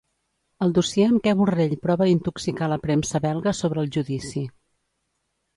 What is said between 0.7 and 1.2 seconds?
dossier